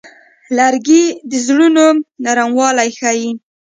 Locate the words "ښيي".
2.97-3.29